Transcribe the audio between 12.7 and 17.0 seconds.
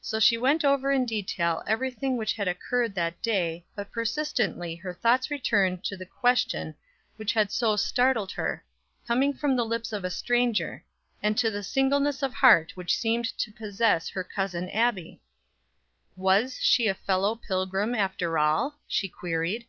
which seemed to possess her Cousin Abbie. "Was she a